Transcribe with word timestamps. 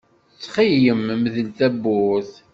Ttxil-m 0.33 1.07
mdel 1.21 1.47
tawwurt. 1.57 2.31